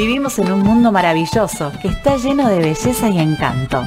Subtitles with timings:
[0.00, 3.86] Vivimos en un mundo maravilloso que está lleno de belleza y encanto.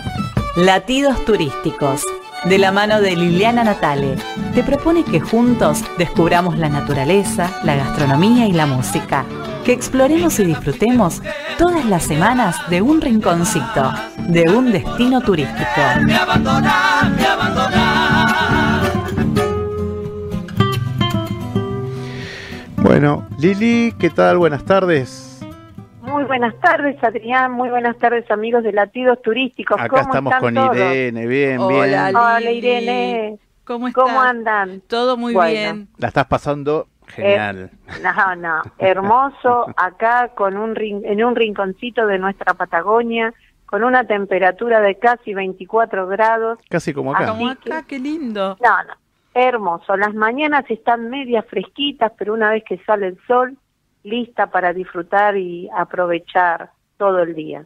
[0.56, 2.06] Latidos turísticos,
[2.44, 4.18] de la mano de Liliana Natale,
[4.54, 9.26] te propone que juntos descubramos la naturaleza, la gastronomía y la música.
[9.66, 11.24] Que exploremos y disfrutemos
[11.58, 13.92] todas las semanas de un rinconcito,
[14.28, 15.82] de un destino turístico.
[22.78, 24.38] Bueno, Lili, ¿qué tal?
[24.38, 25.33] Buenas tardes.
[26.24, 27.52] Muy buenas tardes, Adrián.
[27.52, 29.78] Muy buenas tardes, amigos de Latidos Turísticos.
[29.78, 32.16] Acá estamos con Irene, bien, Hola, bien.
[32.16, 33.40] Hola, Irene.
[33.66, 34.06] ¿Cómo estás?
[34.06, 34.80] ¿Cómo andan?
[34.88, 35.90] Todo muy bien.
[35.98, 37.72] La estás pasando genial.
[37.90, 39.66] Eh, no, no, hermoso.
[39.76, 43.34] Acá con un en un rinconcito de nuestra Patagonia,
[43.66, 46.58] con una temperatura de casi 24 grados.
[46.70, 47.32] Casi como acá.
[47.32, 48.58] Como acá, qué lindo.
[48.64, 48.94] No, no,
[49.34, 49.98] hermoso.
[49.98, 53.58] Las mañanas están medias fresquitas, pero una vez que sale el sol,
[54.04, 57.66] lista para disfrutar y aprovechar todo el día.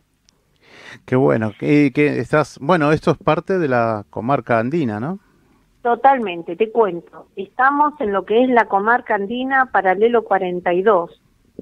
[1.06, 5.20] Qué bueno, que, estás, bueno, esto es parte de la comarca andina, ¿no?
[5.82, 7.28] Totalmente, te cuento.
[7.36, 11.22] Estamos en lo que es la comarca andina paralelo 42.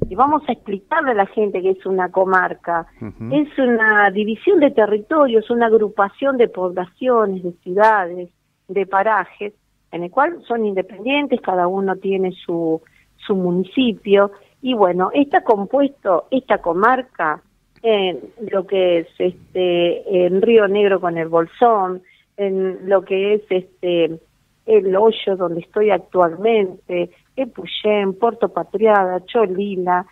[0.10, 2.88] Y vamos a explicarle a la gente que es una comarca.
[3.32, 8.30] Es una división de territorios, una agrupación de poblaciones, de ciudades,
[8.68, 9.54] de parajes,
[9.92, 12.82] en el cual son independientes, cada uno tiene su,
[13.16, 14.32] su municipio
[14.66, 17.40] y bueno, está compuesto esta comarca
[17.84, 22.02] en lo que es este en Río Negro con el Bolsón,
[22.36, 24.20] en lo que es este
[24.66, 30.08] el hoyo donde estoy actualmente, Epuyén, Puerto Patriada, Cholila,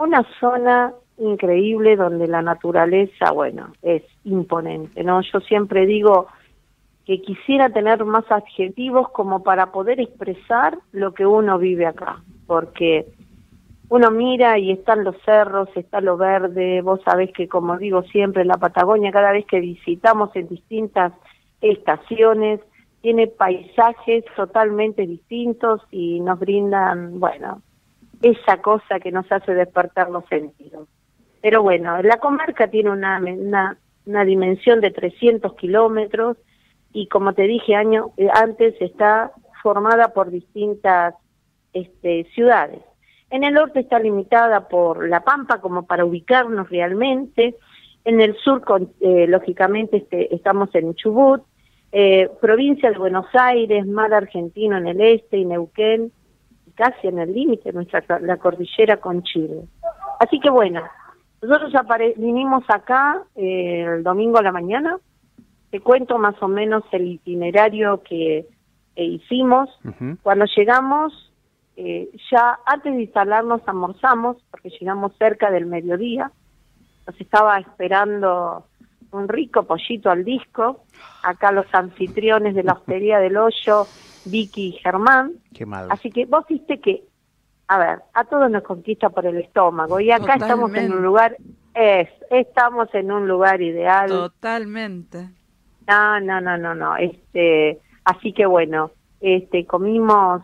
[0.00, 5.20] una zona increíble donde la naturaleza, bueno, es imponente, ¿no?
[5.20, 6.26] Yo siempre digo
[7.06, 13.06] que quisiera tener más adjetivos como para poder expresar lo que uno vive acá, porque
[13.88, 18.44] uno mira y están los cerros, está lo verde, vos sabés que como digo siempre,
[18.44, 21.12] la Patagonia cada vez que visitamos en distintas
[21.60, 22.60] estaciones,
[23.00, 27.60] tiene paisajes totalmente distintos y nos brindan, bueno,
[28.22, 30.88] esa cosa que nos hace despertar los sentidos.
[31.42, 33.20] Pero bueno, la comarca tiene una,
[34.06, 36.38] una, dimensión de 300 kilómetros
[36.94, 41.14] y como te dije año, eh, antes está formada por distintas
[41.74, 42.80] este, ciudades.
[43.34, 47.56] En el norte está limitada por La Pampa como para ubicarnos realmente.
[48.04, 48.62] En el sur,
[49.00, 51.42] eh, lógicamente, este, estamos en Chubut,
[51.90, 56.12] eh, provincia de Buenos Aires, mar argentino en el este y Neuquén,
[56.76, 59.62] casi en el límite nuestra la cordillera con Chile.
[60.20, 60.82] Así que bueno,
[61.42, 61.72] nosotros
[62.16, 65.00] vinimos acá eh, el domingo a la mañana.
[65.72, 68.46] Te cuento más o menos el itinerario que
[68.94, 69.68] hicimos.
[70.22, 71.32] Cuando llegamos,
[71.76, 76.30] eh, ya antes de instalarnos almorzamos, porque llegamos cerca del mediodía,
[77.06, 78.66] nos estaba esperando
[79.10, 80.84] un rico pollito al disco,
[81.22, 83.86] acá los anfitriones de la hostería del hoyo,
[84.24, 85.32] Vicky y Germán.
[85.90, 87.04] Así que vos viste que,
[87.68, 91.36] a ver, a todos nos conquista por el estómago y acá estamos en un lugar,
[91.74, 94.08] es, estamos en un lugar ideal.
[94.08, 95.30] Totalmente.
[95.88, 100.42] No, no, no, no, no, este, así que bueno, este, comimos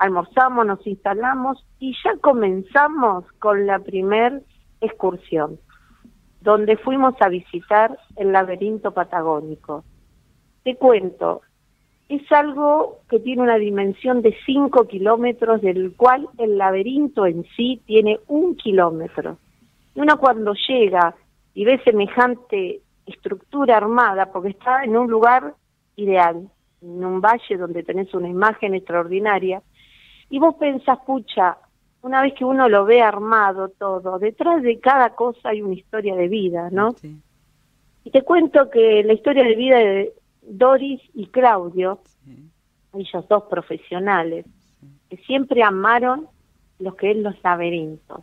[0.00, 4.42] almorzamos, nos instalamos y ya comenzamos con la primer
[4.80, 5.60] excursión,
[6.40, 9.84] donde fuimos a visitar el laberinto patagónico.
[10.64, 11.42] Te cuento,
[12.08, 17.82] es algo que tiene una dimensión de 5 kilómetros, del cual el laberinto en sí
[17.84, 19.36] tiene un kilómetro.
[19.94, 21.14] Y uno cuando llega
[21.52, 25.54] y ve semejante estructura armada, porque está en un lugar
[25.96, 26.48] ideal,
[26.80, 29.62] en un valle donde tenés una imagen extraordinaria,
[30.30, 31.58] y vos pensás, pucha,
[32.02, 36.14] una vez que uno lo ve armado todo, detrás de cada cosa hay una historia
[36.14, 36.94] de vida, ¿no?
[38.04, 42.00] Y te cuento que la historia de vida de Doris y Claudio,
[42.94, 44.46] ellos dos profesionales,
[45.10, 46.28] que siempre amaron
[46.78, 48.20] lo que es los laberintos.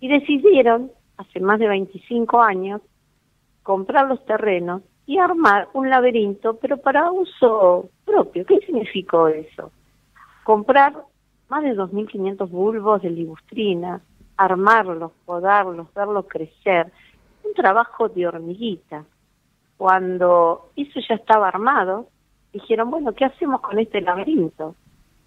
[0.00, 2.80] Y decidieron, hace más de 25 años,
[3.62, 8.46] comprar los terrenos y armar un laberinto, pero para uso propio.
[8.46, 9.70] ¿Qué significó eso?
[10.44, 10.94] Comprar
[11.52, 14.00] más de 2.500 bulbos de libustrina,
[14.38, 16.90] armarlos, podarlos, verlos crecer.
[17.44, 19.04] Un trabajo de hormiguita.
[19.76, 22.08] Cuando eso ya estaba armado,
[22.54, 24.76] dijeron, bueno, ¿qué hacemos con este laberinto?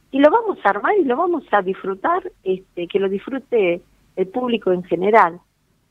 [0.09, 3.83] Y lo vamos a armar y lo vamos a disfrutar, este, que lo disfrute
[4.15, 5.39] el público en general.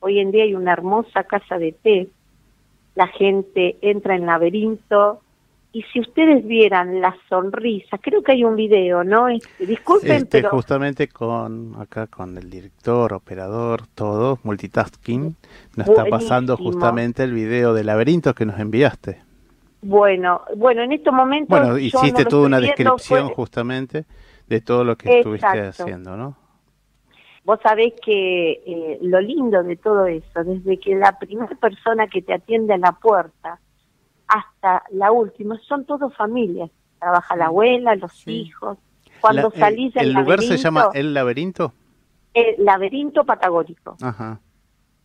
[0.00, 2.08] Hoy en día hay una hermosa casa de té,
[2.96, 5.20] la gente entra en laberinto,
[5.74, 9.26] y si ustedes vieran la sonrisa, creo que hay un video, ¿no?
[9.28, 15.34] Este, disculpen, este, pero justamente con acá con el director, operador, todo, multitasking,
[15.76, 19.20] nos está pasando justamente el video de laberintos que nos enviaste.
[19.82, 24.04] bueno, bueno, en estos momentos Bueno, hiciste no toda una descripción fue- justamente
[24.46, 26.36] de todo lo que estuviste haciendo, ¿no?
[27.44, 32.22] Vos sabés que eh, lo lindo de todo eso, desde que la primera persona que
[32.22, 33.58] te atiende a la puerta
[34.34, 36.70] hasta la última, son todos familias.
[36.98, 38.32] Trabaja la abuela, los Sí.
[38.42, 38.78] hijos.
[39.20, 41.72] Cuando La- salís del el, el lugar se llama El Laberinto.
[42.34, 43.96] el laberinto patagónico.
[44.02, 44.40] Ajá.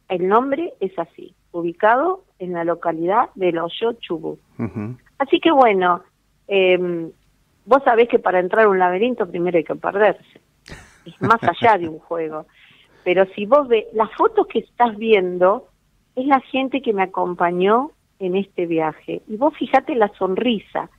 [0.08, 4.40] El nombre es así, ubicado en la localidad de Hoyo Chubut.
[4.58, 4.98] ujú.
[5.20, 6.02] Así que bueno,
[6.48, 7.12] eh,
[7.66, 10.42] vos sabés que para entrar a un laberinto primero hay que perderse.
[11.06, 12.46] Es más allá de un juego.
[13.04, 15.68] Pero si vos ves, las fotos que estás viendo
[16.16, 19.22] es la gente que me acompañó en este viaje.
[19.28, 20.90] Y vos fíjate la sonrisa,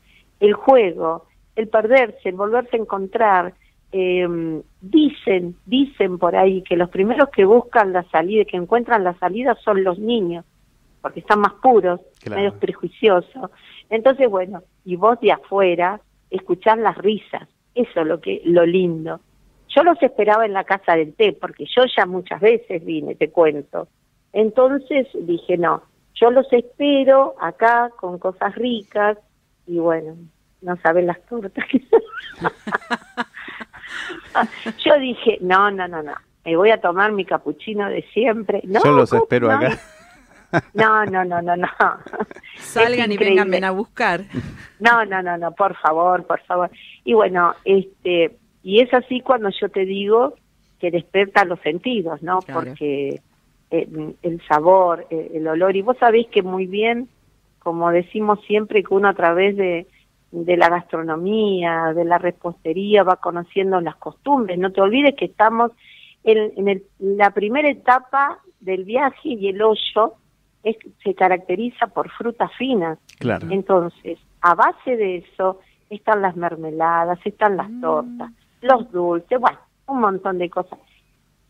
[0.41, 3.55] el juego, el perderse, el volverse a encontrar.
[3.93, 9.15] Eh, dicen, dicen por ahí que los primeros que buscan la salida, que encuentran la
[9.19, 10.45] salida son los niños,
[11.03, 12.41] porque están más puros, Claro.
[12.41, 13.51] menos prejuiciosos.
[13.89, 16.01] Entonces, bueno, y vos de afuera
[16.31, 19.21] escuchar las risas, eso es lo que lo lindo.
[19.75, 23.31] Yo los esperaba en la casa del té, porque yo ya muchas veces vine, te
[23.31, 23.89] cuento.
[24.33, 25.83] Entonces dije, no,
[26.15, 29.19] yo los espero acá con cosas ricas
[29.67, 30.17] y bueno,
[30.63, 31.81] no saben las tortas que
[34.85, 36.15] Yo dije, no, no, no, no,
[36.45, 38.61] me voy a tomar mi capuchino de siempre.
[38.65, 39.79] No, Yo los espero No, acá.
[40.75, 41.69] No, no, no, no, no.
[42.57, 44.25] Salgan y vengan a buscar.
[44.79, 46.71] No, no, no, no, por favor, por favor.
[47.05, 50.35] Y bueno, este, y es así cuando yo te digo
[50.81, 52.41] que despierta los sentidos, ¿no?
[52.41, 52.61] Claro.
[52.61, 53.21] Porque
[53.71, 53.89] eh,
[54.23, 57.09] el sabor, eh, el olor, y vos sabés que muy bien,
[57.61, 59.87] como decimos siempre, que uno a través de,
[60.33, 64.59] de la gastronomía, de la repostería, va conociendo las costumbres.
[64.59, 65.73] No te olvides que estamos
[66.25, 70.15] en, en el- la primera etapa del viaje y el hoyo
[70.63, 72.99] es, se caracteriza por frutas finas.
[73.19, 73.47] Claro.
[73.51, 77.81] Entonces, a base de eso están las mermeladas, están las Mm.
[77.81, 78.31] tortas,
[78.63, 80.79] los dulces, bueno, un montón de cosas.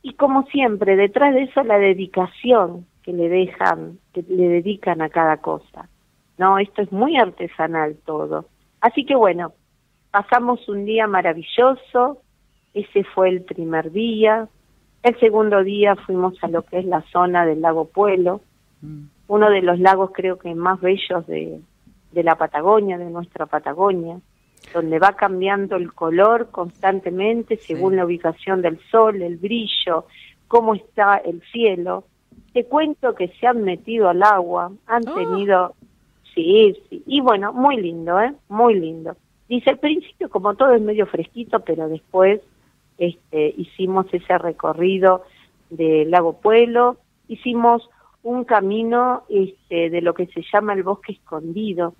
[0.03, 5.09] Y como siempre, detrás de eso la dedicación que le dejan, que le dedican a
[5.09, 5.89] cada cosa.
[6.39, 8.47] No, esto es muy artesanal todo.
[8.81, 9.53] Así que bueno,
[10.11, 12.23] pasamos un día maravilloso,
[12.73, 14.49] ese fue el primer día.
[15.03, 18.41] El segundo día fuimos a lo que es la zona del lago Puelo,
[18.83, 19.09] Mm.
[19.29, 21.61] uno de los lagos creo que más bellos de,
[22.13, 24.19] de la Patagonia, de nuestra Patagonia,
[24.73, 27.97] donde va cambiando el color constantemente según Sí.
[27.97, 30.07] la ubicación del sol, el brillo,
[30.49, 32.05] cómo está el cielo.
[32.53, 35.15] Te cuento que se han metido al agua, han Oh.
[35.15, 35.75] tenido,
[36.35, 38.33] sí, sí, y bueno, muy lindo, ¿eh?
[38.49, 39.17] Muy lindo.
[39.49, 42.41] Dice, al principio como todo es medio fresquito, pero después
[42.99, 45.23] este, hicimos ese recorrido
[45.71, 47.89] del lago Puelo, hicimos
[48.23, 51.95] un camino este, de lo que se llama el bosque escondido,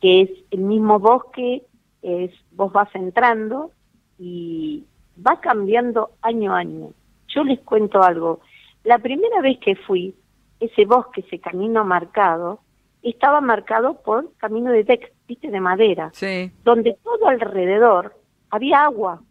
[0.00, 1.62] que es el mismo bosque,
[2.02, 3.70] es vos vas entrando
[4.18, 4.84] y
[5.26, 6.90] va cambiando año a año.
[7.28, 8.40] Yo les cuento algo.
[8.84, 10.14] La primera vez que fui,
[10.58, 12.60] ese bosque, ese camino marcado,
[13.02, 16.50] estaba marcado por camino de tex, viste, de madera Sí.
[16.64, 18.14] donde todo alrededor
[18.50, 19.22] había agua.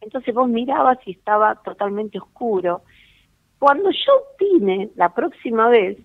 [0.00, 2.82] Entonces vos mirabas y estaba totalmente oscuro.
[3.58, 5.98] Cuando yo vine la próxima vez,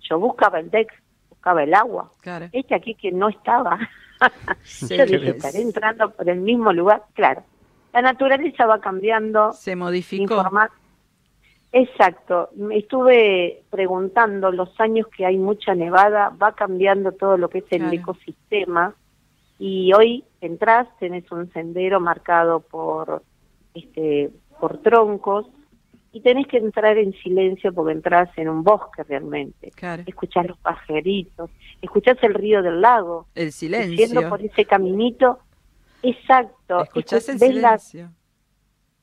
[0.00, 0.92] yo buscaba el deck,
[1.44, 2.10] buscaba el agua.
[2.20, 2.46] Claro.
[2.52, 3.78] Este aquí que no estaba.
[4.62, 7.02] Sí, yo dije, es- estaré entrando por el mismo lugar.
[7.12, 7.42] Claro,
[7.92, 9.52] la naturaleza va cambiando.
[9.52, 10.42] Se modificó.
[11.76, 17.58] Exacto, me estuve preguntando los años que hay mucha nevada, va cambiando todo lo que
[17.58, 17.94] es el Claro.
[17.96, 18.94] ecosistema
[19.58, 23.22] y hoy entras, tenés un sendero marcado por
[23.74, 25.46] este por troncos
[26.14, 29.70] y tenés que entrar en silencio porque entras en un bosque realmente.
[29.72, 30.04] Claro.
[30.06, 31.50] Escuchás los pajaritos,
[31.82, 34.28] escuchás el río del lago, El yendo silencio.
[34.28, 35.40] por ese caminito.
[36.02, 36.82] Exacto.
[36.84, 38.16] Escuchás el ves la- silencio.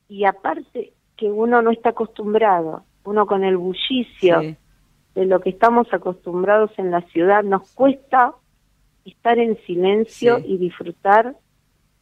[0.08, 4.56] y aparte que uno no está acostumbrado, uno con el bullicio Sí.
[5.14, 8.34] de lo que estamos acostumbrados en la ciudad, nos cuesta
[9.04, 10.44] estar en silencio Sí.
[10.48, 11.36] y disfrutar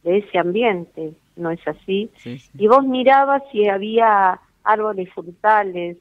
[0.03, 2.11] de ese ambiente, ¿no es así?
[2.15, 2.49] Sí, sí.
[2.57, 5.97] Y vos mirabas y había árboles frutales,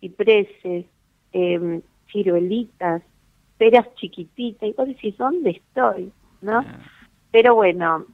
[0.00, 0.86] cipreses,
[1.32, 3.02] eh, ciruelitas,
[3.58, 6.12] peras chiquititas, y vos decís, ¿dónde estoy?
[6.40, 6.58] ¿No?
[6.58, 6.78] Ah.
[7.30, 8.06] Pero bueno,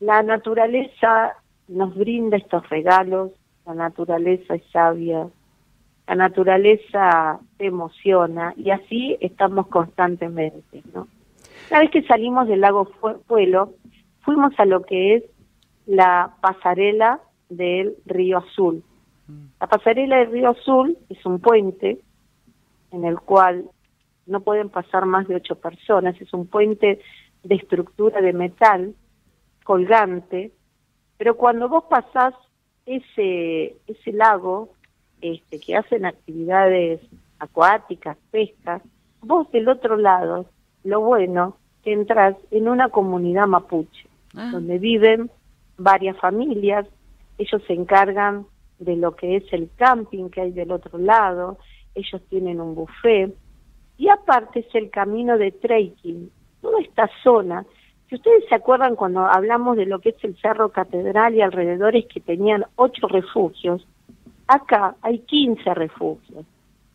[0.00, 1.34] la naturaleza
[1.68, 3.32] nos brinda estos regalos,
[3.66, 5.28] la naturaleza es sabia,
[6.06, 11.08] la naturaleza te emociona y así estamos constantemente, ¿no?
[11.70, 12.84] Una vez que salimos del lago
[13.26, 13.72] Puelo,
[14.20, 15.24] fuimos a lo que es
[15.86, 18.82] la pasarela del Río Azul.
[19.60, 21.98] La pasarela del Río Azul es un puente
[22.90, 23.64] en el cual
[24.26, 27.00] no pueden pasar más de ocho personas, es un puente
[27.42, 28.94] de estructura de metal
[29.64, 30.52] colgante,
[31.16, 32.34] pero cuando vos pasás
[32.86, 34.70] ese, ese lago,
[35.20, 37.00] este, que hacen actividades
[37.38, 38.82] acuáticas, pescas,
[39.22, 40.46] vos del otro lado,
[40.84, 44.50] lo bueno, que entras en una comunidad mapuche, Ah.
[44.52, 45.30] donde viven
[45.78, 46.86] varias familias,
[47.38, 48.46] ellos se encargan
[48.84, 51.58] de lo que es el camping que hay del otro lado,
[51.94, 53.34] ellos tienen un buffet,
[53.96, 57.64] y aparte es el camino de trekking, toda esta zona.
[58.08, 62.06] Si ustedes se acuerdan cuando hablamos de lo que es el Cerro Catedral y alrededores
[62.06, 63.86] que tenían ocho refugios,
[64.46, 66.44] acá hay 15 refugios.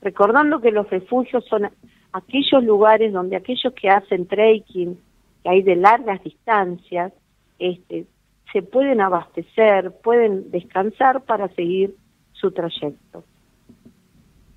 [0.01, 1.69] Recordando que los refugios son
[2.13, 4.99] aquellos lugares donde aquellos que hacen trekking,
[5.43, 7.13] que hay de largas distancias,
[7.57, 8.05] este,
[8.51, 11.95] se pueden abastecer, pueden descansar para seguir
[12.33, 13.23] su trayecto.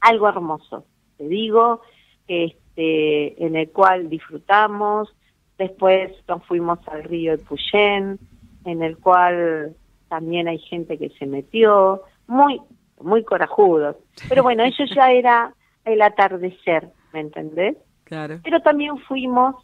[0.01, 0.85] Algo hermoso,
[1.19, 1.83] te digo,
[2.27, 5.15] este, en el cual disfrutamos,
[5.59, 8.19] después nos fuimos al río de Puyén,
[8.65, 9.77] en el cual
[10.09, 12.61] también hay gente que se metió, muy,
[13.01, 13.97] muy corajudos.
[14.29, 17.77] Pero bueno, eso ya era el atardecer, ¿me entendés?
[18.05, 18.41] Claro.
[18.43, 19.57] Pero también fuimos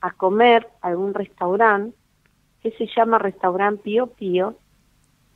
[0.00, 1.96] a comer a algún restaurante
[2.64, 4.54] que se llama Restaurant Pío Pío,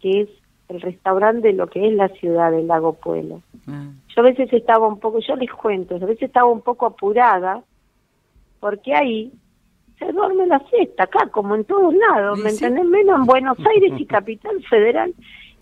[0.00, 0.28] que es
[0.68, 3.42] el restaurante de lo que es la ciudad del Lago Puelo.
[3.66, 3.90] Ah.
[4.08, 7.62] Yo a veces estaba un poco, yo les cuento, a veces estaba un poco apurada,
[8.60, 9.30] porque ahí
[9.98, 12.64] se duerme la siesta, acá como en todos lados, ¿me sí.
[12.64, 12.88] entendés?
[12.88, 15.14] Menos en Buenos Aires y Capital Federal.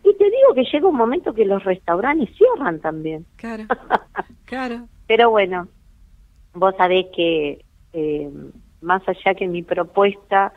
[0.04, 3.26] Y te digo que llega un momento que los restaurantes cierran también.
[3.36, 3.64] Claro.
[4.44, 4.86] Claro.
[5.08, 5.66] Pero bueno,
[6.54, 8.30] vos sabés que eh,
[8.80, 10.52] más allá que mi propuesta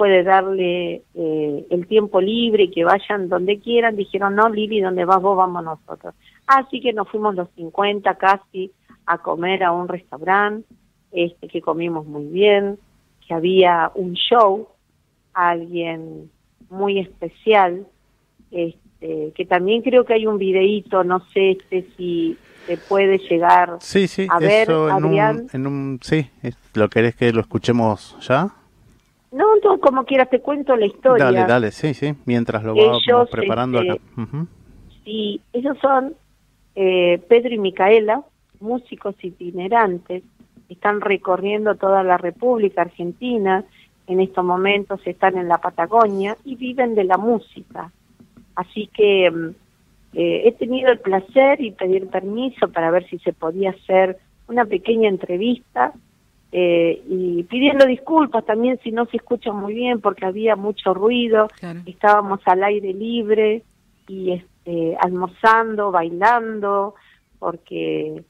[0.00, 5.04] fue de darle eh, el tiempo libre que vayan donde quieran, dijeron, no, Lili, donde
[5.04, 6.14] vas vos, vamos nosotros.
[6.46, 8.72] Así que nos fuimos los 50 casi
[9.04, 10.66] a comer a un restaurante,
[11.12, 12.78] este, que comimos muy bien,
[13.28, 14.68] que había un show,
[15.34, 16.30] alguien
[16.70, 17.86] muy especial,
[18.50, 23.76] este, que también creo que hay un videíto, no sé este, si se puede llegar
[23.80, 25.36] Sí, sí, A ver, eso en Adrián.
[25.40, 26.00] un, en un...
[26.00, 26.30] Sí,
[26.72, 28.54] ¿lo querés que lo escuchemos ya?
[29.32, 31.24] No, no, como quieras te cuento la historia.
[31.24, 34.02] Dale, dale, sí, sí, mientras lo Ellos, vamos preparando este, acá.
[35.04, 36.14] Sí, ellos son
[36.74, 38.22] eh, Pedro y Micaela,
[38.58, 40.24] músicos itinerantes,
[40.68, 43.64] están recorriendo toda la República Argentina,
[44.06, 47.92] en estos momentos están en la Patagonia y viven de la música.
[48.56, 49.48] Así que mm,
[50.14, 54.18] eh, he tenido el placer y pedir permiso para ver si se podía hacer
[54.48, 55.92] una pequeña entrevista
[56.52, 61.46] eh, y pidiendo disculpas también si no se escucha muy bien porque había mucho ruido
[61.60, 61.80] Claro.
[61.86, 63.62] estábamos al aire libre
[64.08, 66.94] y este, almorzando, bailando,
[67.38, 68.22] porque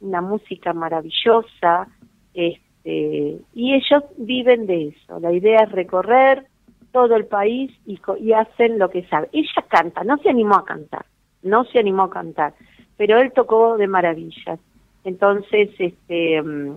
[0.00, 1.88] una música maravillosa,
[2.34, 5.18] este, y ellos viven de eso.
[5.20, 6.46] La idea es recorrer
[6.92, 9.28] todo el país y, y hacen lo que sabe.
[9.32, 11.04] Ella canta, no se animó a cantar,
[11.42, 12.54] no se animó a cantar,
[12.96, 14.60] pero él tocó de maravillas.
[15.04, 16.76] Entonces, este, mm,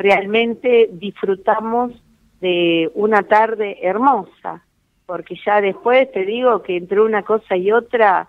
[0.00, 1.92] realmente disfrutamos
[2.40, 4.64] de una tarde hermosa,
[5.04, 8.26] porque ya después te digo que entre una cosa y otra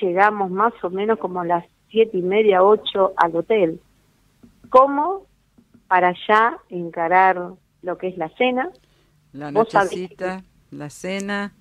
[0.00, 3.80] llegamos más o menos como a las siete y media, ocho al hotel.
[4.68, 5.26] ¿Cómo?
[5.86, 7.52] Para ya encarar
[7.82, 8.70] lo que es la cena.
[9.32, 11.52] La nochecita, la cena.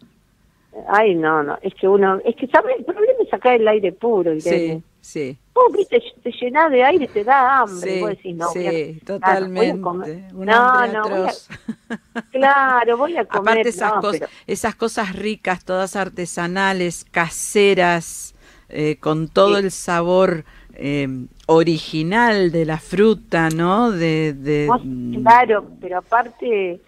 [0.87, 2.77] Ay, no, no, es que uno, es que, ¿sabes?
[2.79, 4.81] El problema es sacar el aire puro, Irene.
[5.01, 5.37] Sí, sí.
[5.53, 7.95] Vos, viste, te llenás de aire, te da hambre.
[7.95, 9.81] Sí, vos decís, no, voy a- sí, claro, voy a totalmente.
[9.81, 10.23] comer.
[10.33, 11.31] Un no, no, voy a-
[12.31, 13.51] claro, voy a comer.
[13.51, 18.33] Aparte esas, no, cosas, pero- esas cosas ricas, todas artesanales, caseras,
[18.69, 19.65] eh, con todo Sí.
[19.65, 20.45] el sabor
[20.83, 21.07] eh,
[21.47, 23.91] original de la fruta, ¿no?
[23.91, 24.81] De, de- Vos,
[25.21, 26.79] claro, pero aparte,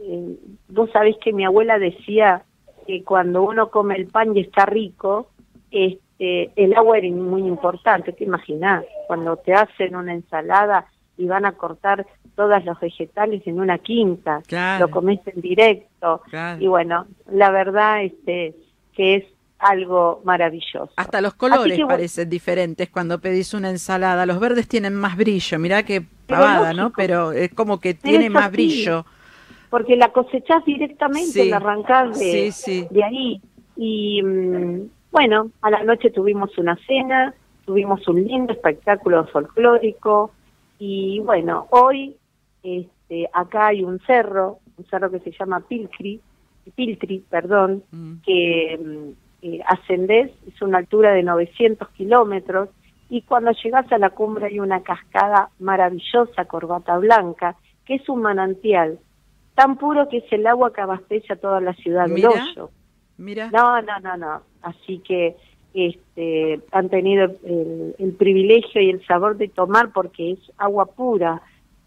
[0.00, 0.36] eh,
[0.68, 2.42] vos sabés que mi abuela decía
[2.86, 5.30] que cuando uno come el pan y está rico,
[5.70, 11.44] este, el agua era muy importante, te imaginás, cuando te hacen una ensalada y van
[11.46, 12.06] a cortar
[12.36, 14.86] todos los vegetales en una quinta, Claro.
[14.86, 16.62] lo comes en directo, Claro.
[16.62, 18.54] y bueno, la verdad este
[18.94, 19.24] que es
[19.60, 20.90] algo maravilloso.
[20.96, 24.24] Hasta los colores parecen diferentes cuando pedís una ensalada.
[24.24, 26.92] Los verdes tienen más brillo, mirá qué pavada, ¿no?
[26.96, 29.04] Pero es como que tiene más brillo.
[29.70, 33.40] Porque la cosechás directamente, la arrancás de, de ahí.
[33.76, 37.34] Y mm, bueno, a la noche tuvimos una cena,
[37.64, 40.32] tuvimos un lindo espectáculo folclórico
[40.78, 42.16] y bueno, hoy
[42.62, 46.20] este, acá hay un cerro, un cerro que se llama Pilcri,
[46.74, 48.14] Piltri, perdón, mm.
[48.24, 49.10] que mm,
[49.42, 52.68] eh, ascendés, es una altura de 900 kilómetros,
[53.10, 58.20] y cuando llegas a la cumbre hay una cascada maravillosa, Corbata Blanca, que es un
[58.20, 58.98] manantial
[59.54, 62.70] tan puro que es el agua que abastece a toda la ciudad de Hoyo.
[63.16, 63.50] Mira.
[63.50, 64.42] No, no, no, no.
[64.62, 65.36] Así que
[65.74, 71.42] este, han tenido el, el, privilegio y el sabor de tomar porque es agua pura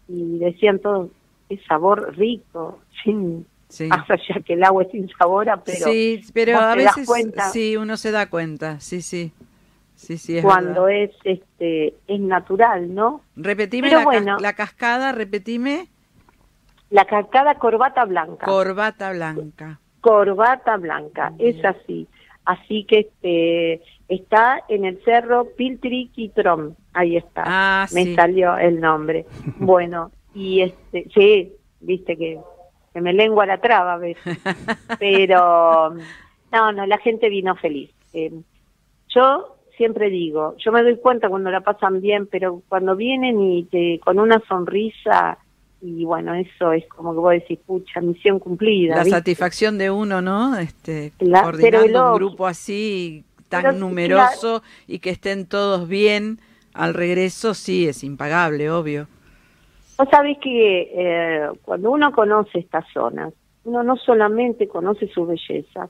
[0.08, 1.10] y decían todos,
[1.48, 3.86] es sabor rico, sin Sí.
[3.86, 7.08] Más allá que el agua es sin sabor, pero, sí, pero a veces
[7.54, 9.32] sí, uno se da cuenta, sí, sí.
[9.94, 13.22] Sí, sí, es cuando es este es natural, ¿no?
[13.34, 15.88] Repetime la, la cascada, repetime.
[16.90, 18.44] La cascada corbata blanca.
[18.44, 19.80] Corbata blanca.
[20.02, 22.06] Corbata blanca, es así.
[22.44, 27.44] Así que este está en el cerro Piltriquitrom, ahí está.
[27.46, 29.26] Ah, Me salió el nombre.
[29.58, 32.38] bueno, y este, sí, viste que
[32.92, 34.38] que me lengua la traba a veces.
[34.98, 35.94] Pero
[36.52, 37.90] no, no, la gente vino feliz.
[38.12, 38.32] Eh,
[39.08, 43.64] yo siempre digo, yo me doy cuenta cuando la pasan bien, pero cuando vienen y
[43.64, 45.38] te, con una sonrisa,
[45.82, 48.96] y bueno, eso es como que vos decís, pucha, misión cumplida.
[48.96, 50.56] La satisfacción de uno, ¿no?
[50.56, 56.38] Este, coordinando un grupo así tan numeroso y que estén todos bien
[56.72, 59.08] al regreso, sí, es impagable, obvio.
[59.98, 65.88] Vos sabés que eh, cuando uno conoce estas zonas, uno no solamente conoce su belleza,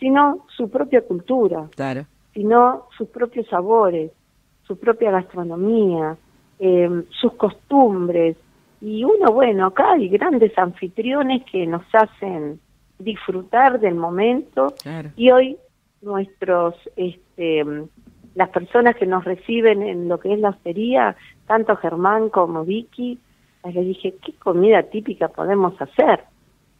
[0.00, 2.06] sino su propia cultura, claro.
[2.32, 4.10] sino sus propios sabores,
[4.66, 6.16] su propia gastronomía,
[6.58, 8.36] eh, sus costumbres.
[8.80, 12.60] Y uno, bueno, acá hay grandes anfitriones que nos hacen
[12.98, 14.74] disfrutar del momento
[15.16, 15.56] y hoy
[16.02, 17.64] nuestros, este,
[18.34, 23.18] las personas que nos reciben en lo que es la hostería, tanto Germán como Vicky,
[23.64, 26.24] le dije, ¿qué comida típica podemos hacer?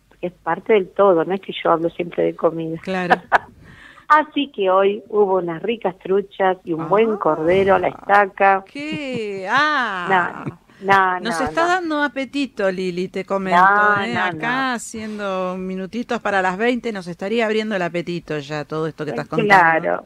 [0.08, 2.78] Porque es parte del todo, no es que yo hablo siempre de comida.
[2.82, 3.14] Claro.
[4.08, 8.62] Así que hoy hubo unas ricas truchas y un buen cordero a la estaca.
[8.64, 9.48] ¿Qué?
[9.50, 10.44] Ah.
[10.46, 13.56] No, Nos está dando apetito, Lili, te comento.
[14.04, 14.16] ¿eh?
[14.16, 19.10] Acá haciendo minutitos para las 20 nos estaría abriendo el apetito ya todo esto que
[19.10, 19.54] estás contando.
[19.54, 20.04] Claro.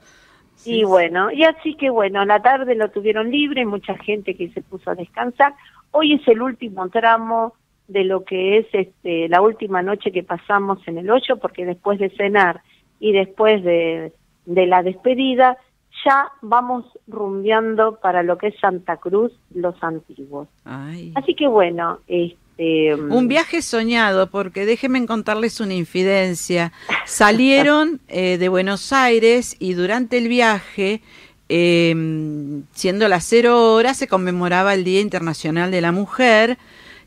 [0.65, 4.63] y bueno, y así que bueno, la tarde lo tuvieron libre, mucha gente que se
[4.63, 5.55] puso a descansar.
[5.91, 7.55] Hoy es el último tramo
[7.89, 11.99] de lo que es este, la última noche que pasamos en el 8, porque después
[11.99, 12.63] de cenar
[13.01, 14.13] y después de,
[14.47, 15.59] de la despedida,
[16.05, 20.49] ya vamos rumbeando para lo que es Santa Cruz, los antiguos.
[20.65, 22.95] Así que bueno, este...
[22.95, 26.73] Un viaje soñado, porque déjenme contarles una infidencia.
[27.07, 31.01] Salieron eh, de Buenos Aires y durante el viaje
[31.49, 36.59] eh, siendo las cero horas, se conmemoraba el Día Internacional de la Mujer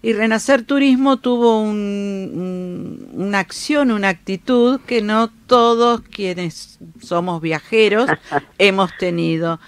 [0.03, 8.09] y Renacer Turismo tuvo una acción, una actitud que no todos quienes somos viajeros
[8.57, 9.61] hemos tenido.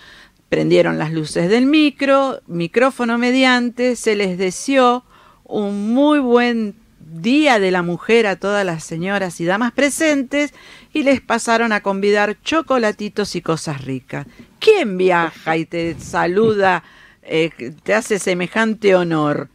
[0.50, 5.06] Prendieron las luces del micro, micrófono mediante, se les deseó
[5.45, 10.54] un muy buen Día de la Mujer a todas las señoras y damas presentes
[10.91, 14.28] y les pasaron a convidar chocolatitos y cosas ricas.
[14.60, 16.84] ¿Quién viaja y te saluda,
[17.21, 17.52] eh,
[17.84, 19.50] te hace semejante honor?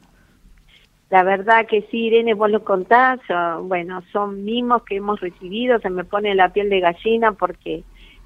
[1.10, 3.18] La verdad que sí, Irene, vos lo contás,
[3.62, 7.82] bueno, son mimos que hemos recibido, se me pone la piel de gallina porque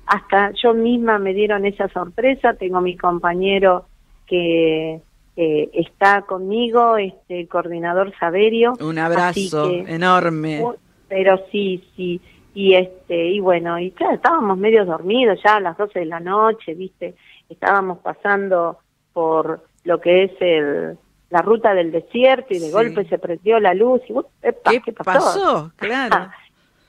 [0.06, 3.86] hasta yo misma me dieron esa sorpresa, tengo mi compañero
[4.26, 5.00] que
[5.34, 8.74] está conmigo, este el coordinador Saberio.
[8.80, 10.62] Un abrazo enorme.
[11.08, 12.20] Pero sí, sí,
[12.54, 16.20] y este y bueno y claro estábamos medio dormidos ya a las 12 de la
[16.20, 17.16] noche viste
[17.48, 18.78] estábamos pasando
[19.12, 20.96] por lo que es el
[21.34, 25.72] la ruta del desierto y de golpe se prendió la luz y ¿Qué, pasó?
[25.76, 26.30] claro.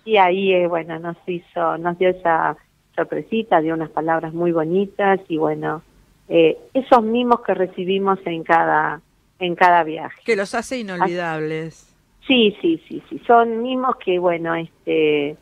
[0.07, 2.55] Y ahí eh, bueno nos hizo nos dio esa
[2.95, 5.81] sorpresita dio unas palabras muy bonitas y bueno
[6.29, 9.01] eh, esos mismos que recibimos en cada
[9.39, 10.21] en cada viaje.
[10.23, 11.91] Que los hace inolvidables.
[12.27, 13.19] Sí sí sí sí.
[13.25, 15.37] Son mismos que bueno este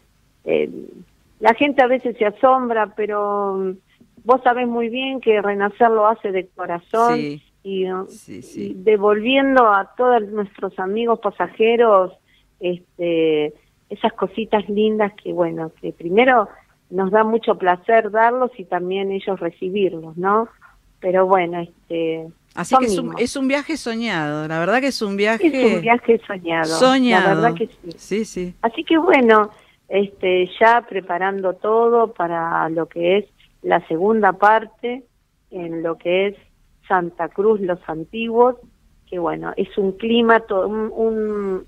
[0.46, 0.70] eh,
[1.42, 3.72] la gente a veces se asombra, pero mm,
[4.24, 7.86] vos sabés muy bien que Renacer lo hace de corazón y,
[8.76, 12.12] devolviendo a todos nuestros amigos pasajeros
[12.60, 13.54] este,
[13.90, 16.50] esas cositas lindas que, bueno, que primero
[16.90, 20.50] nos da mucho placer darlos y también ellos recibirlos, ¿no?
[21.00, 22.28] Pero bueno, este...
[22.54, 25.48] Así que es un, es un, viaje soñado, la verdad que es un viaje...
[25.48, 26.66] Es un viaje soñado.
[26.66, 27.30] Soñado.
[27.30, 27.92] La verdad que sí.
[27.96, 28.56] Sí, sí.
[28.62, 29.50] Así que bueno,
[29.88, 33.26] este, ya preparando todo para lo que es
[33.64, 35.04] la segunda parte,
[35.50, 36.36] en lo que es
[36.88, 38.56] Santa Cruz, los antiguos,
[39.10, 41.66] que bueno, es un clima, un,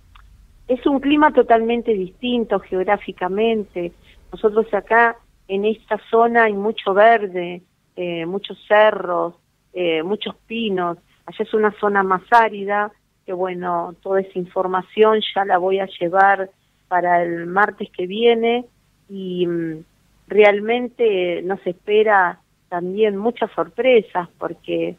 [0.67, 3.91] es un clima totalmente distinto geográficamente.
[4.31, 7.61] Nosotros acá en esta zona hay mucho verde,
[7.95, 9.35] eh, muchos cerros,
[9.73, 10.97] eh, muchos pinos.
[11.25, 12.91] Allá es una zona más árida,
[13.25, 16.49] que bueno, toda esa información ya la voy a llevar
[16.87, 18.65] para el martes que viene
[19.09, 19.83] y mm,
[20.27, 24.95] realmente nos espera también muchas sorpresas porque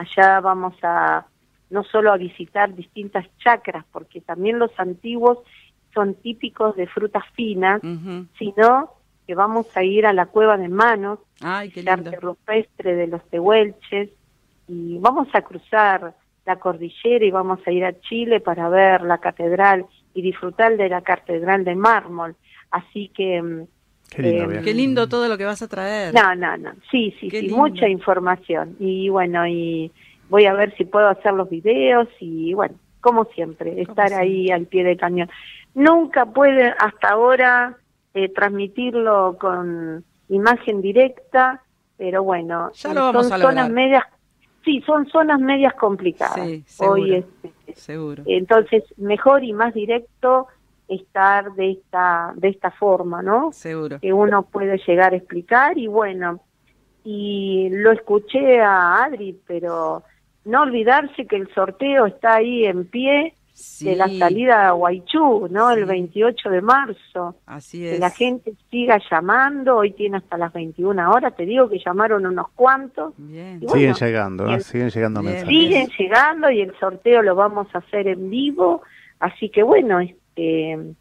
[0.00, 1.26] allá vamos a
[1.70, 5.38] no solo a visitar distintas chacras, porque también los antiguos
[5.94, 7.80] son típicos de frutas finas,
[8.38, 8.90] sino
[9.26, 14.10] que vamos a ir a la cueva de Manos, el arte rupestre de los tehuelches,
[14.66, 19.18] y vamos a cruzar la cordillera y vamos a ir a Chile para ver la
[19.18, 22.34] catedral y disfrutar de la catedral de mármol.
[22.70, 23.66] Así que...
[24.16, 26.12] Eh, Qué lindo, todo lo que vas a traer.
[26.12, 26.72] No, no, no.
[26.90, 28.76] Sí, sí, sí, mucha información.
[28.80, 29.92] Y bueno, y
[30.28, 34.66] voy a ver si puedo hacer los videos y bueno, como siempre, estar ahí al
[34.66, 35.30] pie del cañón.
[35.74, 37.76] Nunca puede hasta ahora
[38.14, 41.62] eh, transmitirlo con imagen directa,
[41.96, 42.94] pero bueno, son
[43.24, 44.04] zonas medias,
[44.64, 46.46] sí, son zonas medias complicadas.
[46.46, 48.22] Sí, seguro, Hoy este, seguro.
[48.26, 50.48] Entonces, mejor y más directo
[50.90, 53.52] estar de esta de esta forma, ¿no?
[53.52, 53.98] Seguro.
[54.00, 56.40] Que uno puede llegar a explicar y bueno,
[57.04, 60.02] y lo escuché a Adri, pero
[60.44, 63.34] no olvidarse que el sorteo está ahí en pie
[63.80, 65.70] de la salida a Guaychú, ¿no?
[65.70, 67.36] El 28 de marzo.
[67.46, 67.94] Así es.
[67.94, 72.26] Que la gente siga llamando, hoy tiene hasta las 21 horas, te digo que llamaron
[72.26, 73.14] unos cuantos.
[73.16, 74.60] siguen llegando, ¿eh?
[74.60, 75.48] siguen llegando mensajes.
[75.48, 78.82] Siguen llegando y el sorteo lo vamos a hacer en vivo,
[79.18, 80.00] así que bueno,
[80.36, 80.94] este...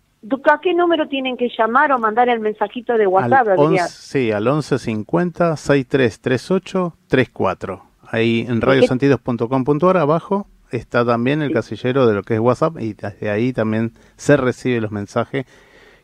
[0.52, 3.48] ¿A qué número tienen que llamar o mandar el mensajito de WhatsApp?
[3.58, 12.13] Al sí, al 1150 6338 34 ahí en radiosantidos.com.ar abajo está también el casillero de
[12.13, 15.46] lo que es WhatsApp y desde ahí también se recibe los mensajes.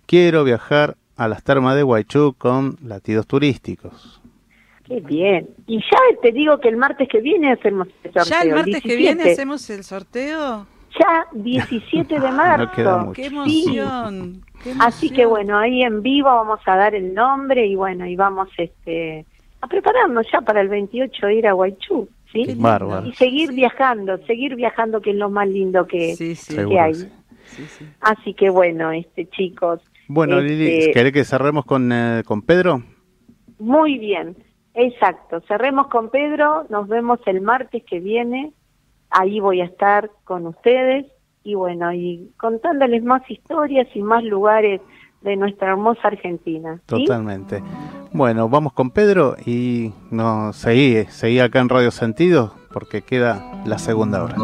[0.05, 4.21] Quiero viajar a las termas de Guaychú con latidos turísticos.
[4.85, 5.49] Qué bien.
[5.67, 8.23] Y ya te digo que el martes que viene hacemos el sorteo.
[8.23, 10.67] ¿Ya el martes que viene hacemos el sorteo?
[10.99, 13.11] Ya 17 de marzo.
[13.13, 14.43] ¡Qué emoción!
[14.79, 18.49] Así que bueno, ahí en vivo vamos a dar el nombre y bueno, y vamos
[18.57, 19.25] este
[19.61, 22.45] a prepararnos ya para el 28 ir a Guaychú, ¿sí?
[23.05, 26.15] Y seguir viajando, seguir viajando que es lo más lindo que,
[26.79, 27.11] hay.
[28.01, 29.81] Así que bueno, este chicos.
[30.07, 32.83] Bueno, Lili, este, ¿querés que cerremos con, eh, con Pedro?
[33.57, 34.35] Muy bien,
[34.73, 35.41] exacto.
[35.47, 38.51] Cerremos con Pedro, nos vemos el martes que viene.
[39.09, 41.05] Ahí voy a estar con ustedes
[41.43, 44.81] y bueno, y contándoles más historias y más lugares
[45.21, 46.79] de nuestra hermosa Argentina.
[46.85, 47.61] Totalmente.
[48.11, 53.77] Bueno, vamos con Pedro y nos seguí, seguí acá en Radio Sentido porque queda la
[53.77, 54.35] segunda hora.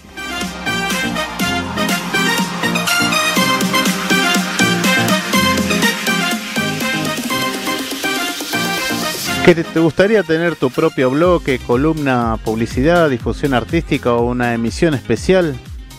[9.44, 15.54] ¿Te gustaría tener tu propio bloque, columna, publicidad, difusión artística o una emisión especial?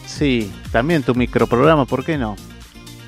[0.08, 2.36] Sí, también tu microprograma, ¿por qué no?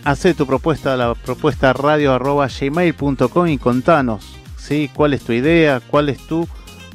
[0.03, 4.25] Hacé tu propuesta a la propuesta radio gmail.com y contanos,
[4.57, 4.91] ¿sí?
[4.93, 5.79] ¿Cuál es tu idea?
[5.79, 6.47] ¿Cuál es tu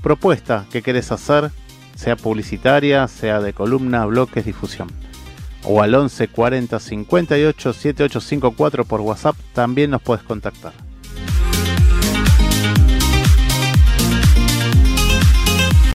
[0.02, 1.50] propuesta que querés hacer?
[1.96, 4.86] Sea publicitaria, sea de columna, bloques, difusión.
[5.64, 10.91] O al 11 40 58 7854 por WhatsApp también nos puedes contactar.